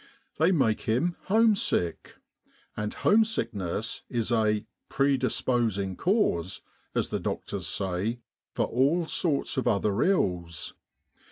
[0.39, 2.15] They make him home sick.
[2.75, 6.61] And home sickness is a <( pre disposing cause,*'
[6.95, 8.21] as the doctors say,
[8.55, 10.73] for all sorts of other ills.